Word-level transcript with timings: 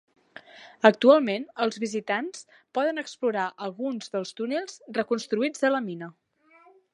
Actualment 0.89 1.43
els 1.65 1.77
visitants 1.83 2.41
poden 2.77 3.03
explorar 3.03 3.45
alguns 3.67 4.11
dels 4.17 4.33
túnels 4.41 4.81
reconstruïts 5.01 5.67
de 5.67 5.73
la 5.77 5.85
mina. 5.93 6.11